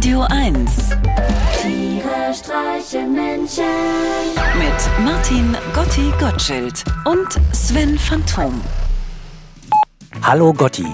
[0.00, 0.88] Radio 1
[1.60, 3.64] Tiere streichen Menschen.
[4.56, 8.62] mit Martin Gotti Gottschild und Sven Phantom.
[10.22, 10.86] Hallo Gotti.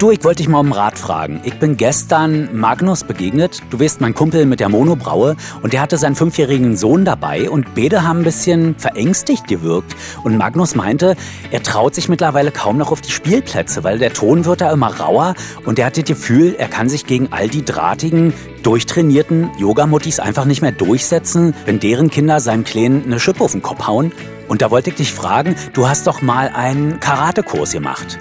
[0.00, 1.42] Du, ich wollte dich mal um Rat fragen.
[1.44, 3.60] Ich bin gestern Magnus begegnet.
[3.68, 5.36] Du weißt, mein Kumpel mit der Monobraue.
[5.62, 7.50] Und der hatte seinen fünfjährigen Sohn dabei.
[7.50, 9.94] Und beide haben ein bisschen verängstigt gewirkt.
[10.24, 11.16] Und Magnus meinte,
[11.50, 14.88] er traut sich mittlerweile kaum noch auf die Spielplätze, weil der Ton wird da immer
[14.88, 15.34] rauer.
[15.66, 20.46] Und er hat das Gefühl, er kann sich gegen all die drahtigen, durchtrainierten Yogamuttis einfach
[20.46, 24.12] nicht mehr durchsetzen, wenn deren Kinder seinem Kleinen eine Schippe auf den Kopf hauen.
[24.48, 28.18] Und da wollte ich dich fragen, du hast doch mal einen Karatekurs gemacht.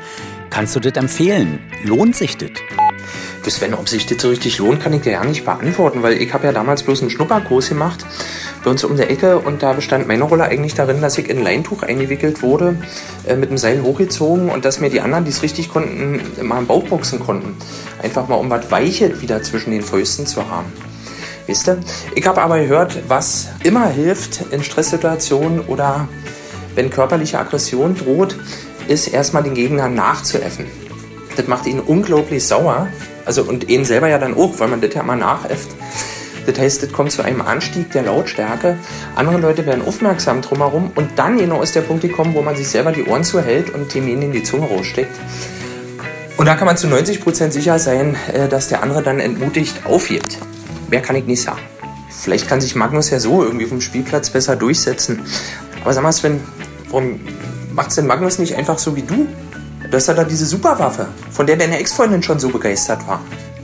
[0.50, 1.60] Kannst du das empfehlen?
[1.84, 2.50] Lohnt sich das?
[3.44, 6.22] Du Sven, ob sich das so richtig lohnt, kann ich dir ja nicht beantworten, weil
[6.22, 8.06] ich habe ja damals bloß einen Schnupperkurs gemacht
[8.64, 11.38] bei uns um der Ecke und da bestand meine Rolle eigentlich darin, dass ich in
[11.38, 12.76] ein Leintuch eingewickelt wurde,
[13.26, 16.60] äh, mit dem Seil hochgezogen und dass mir die anderen, die es richtig konnten, mal
[16.60, 17.56] im Bauch boxen konnten.
[18.04, 20.72] Einfach mal um was Weiches wieder zwischen den Fäusten zu haben.
[21.48, 21.78] Weißt du?
[22.16, 26.08] Ich habe aber gehört, was immer hilft in Stresssituationen oder
[26.76, 28.36] wenn körperliche Aggression droht,
[28.90, 30.66] ist erstmal den Gegner nachzuäffen.
[31.38, 32.88] Das macht ihn unglaublich sauer.
[33.26, 35.70] Also und ihn selber ja dann auch, weil man das ja mal nachäfft.
[36.46, 38.78] Das heißt, es kommt zu einem Anstieg der Lautstärke.
[39.16, 42.68] Andere Leute werden aufmerksam drumherum und dann genau ist der Punkt gekommen, wo man sich
[42.68, 45.16] selber die Ohren zuhält und dem in die Zunge raussteckt.
[46.38, 50.40] Und da kann man zu 90% sicher sein, äh, dass der andere dann entmutigt aufhebt.
[50.90, 51.60] Mehr kann ich nicht sagen.
[52.10, 55.22] Vielleicht kann sich Magnus ja so irgendwie vom Spielplatz besser durchsetzen.
[55.84, 56.40] Aber sag mal, Sven,
[56.90, 57.20] warum
[57.80, 59.26] macht's denn Magnus nicht einfach so wie du?
[59.90, 63.22] Du hast ja da diese Superwaffe, von der deine Ex-Freundin schon so begeistert war.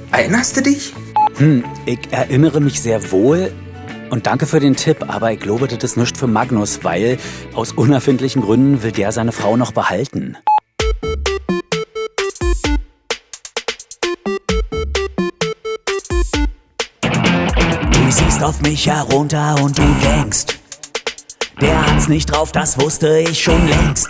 [0.09, 0.94] Erinnerst du dich?
[1.35, 3.52] Hm, ich erinnere mich sehr wohl.
[4.11, 7.17] Und danke für den Tipp, aber ich glaube, das ist nicht für Magnus, weil
[7.55, 10.38] aus unerfindlichen Gründen will der seine Frau noch behalten.
[17.02, 20.45] Du siehst auf mich herunter und du denkst,
[21.61, 24.07] der hat's nicht drauf, das wusste ich schon längst.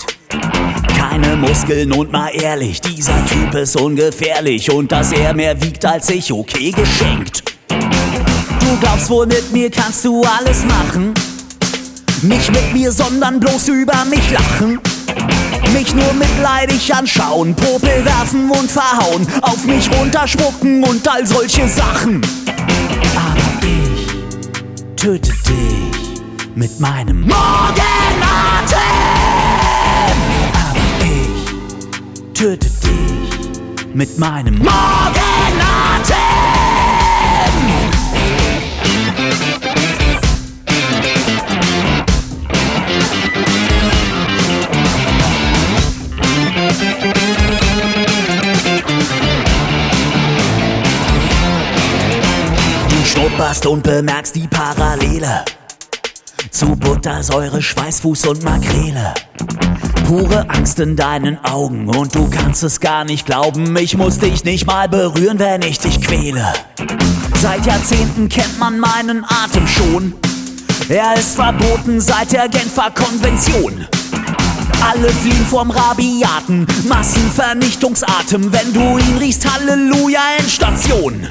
[0.97, 6.09] Keine Muskeln und mal ehrlich, dieser Typ ist ungefährlich und dass er mehr wiegt als
[6.09, 7.43] ich, okay geschenkt.
[7.69, 11.13] Du glaubst wohl, mit mir kannst du alles machen.
[12.21, 14.79] Nicht mit mir, sondern bloß über mich lachen.
[15.73, 22.21] Mich nur mitleidig anschauen, Popel werfen und verhauen, auf mich runterspucken und all solche Sachen.
[23.15, 26.04] Aber ich töte dich
[26.55, 27.35] mit meinem Morgenatem.
[30.53, 34.75] Aber ich töte dich mit meinem Morgenatem.
[52.89, 55.43] Du schnupperst und bemerkst die Parallele
[56.55, 59.13] zu Buttersäure, Schweißfuß und Makrele.
[60.07, 63.75] Pure Angst in deinen Augen und du kannst es gar nicht glauben.
[63.75, 66.53] Ich muss dich nicht mal berühren, wenn ich dich quäle.
[67.41, 70.13] Seit Jahrzehnten kennt man meinen Atem schon.
[70.87, 73.85] Er ist verboten seit der Genfer Konvention.
[74.81, 78.53] Alle fliehen vom rabiaten Massenvernichtungsatem.
[78.53, 81.27] Wenn du ihn riechst, Halleluja, Endstation.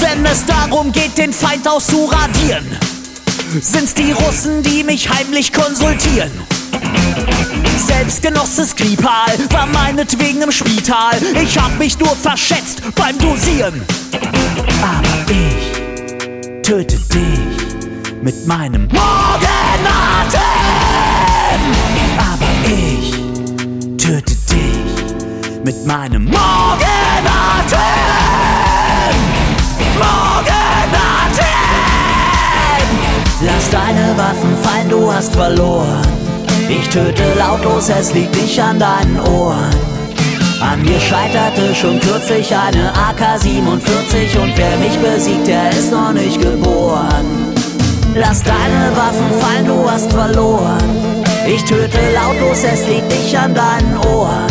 [0.00, 2.66] Wenn es darum geht, den Feind auszuradieren,
[3.60, 6.30] sind's die Russen, die mich heimlich konsultieren.
[7.86, 11.18] Selbstgenosse Skripal war meinetwegen im Spital.
[11.42, 13.82] Ich hab mich nur verschätzt beim Dosieren.
[14.82, 20.40] Aber ich töte dich mit meinem Morgenatem.
[22.18, 23.12] Aber ich
[23.96, 26.24] töte dich mit meinem.
[26.24, 28.05] Morgenatem.
[33.42, 36.00] Lass deine Waffen fallen, du hast verloren.
[36.70, 39.76] Ich töte lautlos, es liegt nicht an deinen Ohren.
[40.58, 46.40] An mir scheiterte schon kürzlich eine AK-47 und wer mich besiegt, der ist noch nicht
[46.40, 47.52] geboren.
[48.14, 50.82] Lass deine Waffen fallen, du hast verloren.
[51.46, 54.46] Ich töte lautlos, es liegt nicht an deinen Ohren.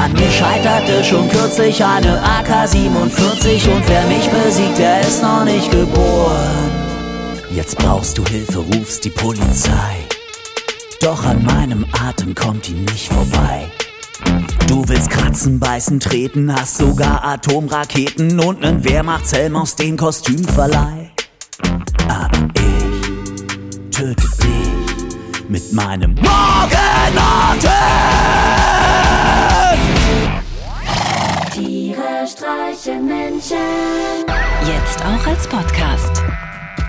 [0.00, 5.72] An mir scheiterte schon kürzlich eine AK-47 und wer mich besiegt, der ist noch nicht
[5.72, 6.79] geboren.
[7.52, 10.06] Jetzt brauchst du Hilfe, rufst die Polizei.
[11.00, 13.68] Doch an meinem Atem kommt die nicht vorbei.
[14.68, 21.10] Du willst kratzen, beißen, treten, hast sogar Atomraketen und nen Wehrmachtshelm aus dem Kostümverleih.
[22.08, 27.70] Aber ich töte dich mit meinem Morgenatem.
[31.52, 33.56] Tiere streichen Menschen.
[34.66, 36.22] Jetzt auch als Podcast.